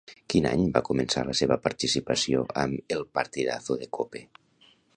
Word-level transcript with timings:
Quin 0.33 0.45
any 0.51 0.61
va 0.77 0.81
començar 0.87 1.23
la 1.27 1.35
seva 1.41 1.57
participació 1.67 2.41
amb 2.63 2.97
"El 2.97 3.05
Partidazo 3.19 3.77
de 3.83 3.91
Cope"? 3.99 4.27